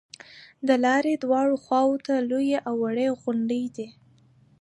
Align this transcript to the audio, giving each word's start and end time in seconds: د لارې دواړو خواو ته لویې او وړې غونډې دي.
د 0.67 0.69
لارې 0.85 1.13
دواړو 1.23 1.55
خواو 1.63 1.95
ته 2.05 2.13
لویې 2.29 2.59
او 2.67 2.75
وړې 2.83 3.07
غونډې 3.21 3.63
دي. 3.75 3.87